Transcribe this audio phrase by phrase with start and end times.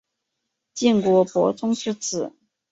[0.73, 2.33] 晋国伯宗之子。